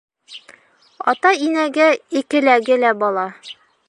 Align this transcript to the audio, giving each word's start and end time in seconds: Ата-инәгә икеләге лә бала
Ата-инәгә 1.11 1.89
икеләге 2.21 2.79
лә 2.85 2.95
бала 3.05 3.27